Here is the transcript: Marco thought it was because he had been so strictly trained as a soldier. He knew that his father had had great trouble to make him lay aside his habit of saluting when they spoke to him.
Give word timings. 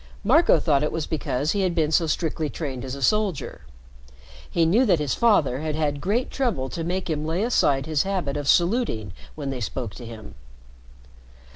Marco 0.23 0.59
thought 0.59 0.81
it 0.81 0.91
was 0.91 1.05
because 1.05 1.51
he 1.51 1.61
had 1.61 1.75
been 1.75 1.91
so 1.91 2.07
strictly 2.07 2.49
trained 2.49 2.83
as 2.83 2.95
a 2.95 3.03
soldier. 3.03 3.61
He 4.49 4.65
knew 4.65 4.83
that 4.83 4.97
his 4.97 5.13
father 5.13 5.59
had 5.59 5.75
had 5.75 6.01
great 6.01 6.31
trouble 6.31 6.69
to 6.69 6.83
make 6.83 7.07
him 7.07 7.23
lay 7.23 7.43
aside 7.43 7.85
his 7.85 8.01
habit 8.01 8.35
of 8.35 8.47
saluting 8.47 9.13
when 9.35 9.51
they 9.51 9.61
spoke 9.61 9.93
to 9.93 10.05
him. 10.07 10.33